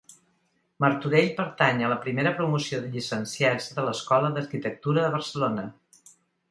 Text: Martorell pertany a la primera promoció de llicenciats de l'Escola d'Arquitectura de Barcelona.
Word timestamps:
Martorell 0.85 1.29
pertany 1.41 1.83
a 1.83 1.91
la 1.93 1.99
primera 2.07 2.33
promoció 2.39 2.81
de 2.87 2.91
llicenciats 2.97 3.71
de 3.77 3.87
l'Escola 3.91 4.35
d'Arquitectura 4.39 5.07
de 5.07 5.17
Barcelona. 5.21 5.73